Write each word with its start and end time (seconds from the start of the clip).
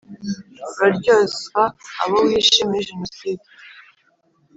Uraryozwa 0.69 1.61
abo 2.03 2.17
wishe 2.27 2.61
muri 2.69 2.87
genoside 2.89 3.45